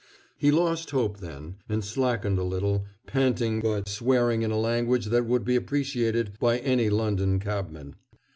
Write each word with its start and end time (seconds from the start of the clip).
He 0.35 0.49
lost 0.49 0.89
hope 0.89 1.19
then, 1.19 1.57
and 1.69 1.85
slackened 1.85 2.39
a 2.39 2.43
little, 2.43 2.85
panting 3.05 3.61
but 3.61 3.87
swearing 3.87 4.41
in 4.41 4.49
a 4.49 4.57
language 4.57 5.05
that 5.05 5.27
would 5.27 5.45
be 5.45 5.55
appreciated 5.55 6.39
by 6.39 6.57
any 6.57 6.89
London 6.89 7.39
cabman. 7.39 7.93